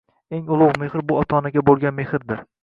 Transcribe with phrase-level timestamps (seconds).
[0.37, 2.43] Eng ulug‘ mehr bu ota-onaga bo‘lgan mehrdir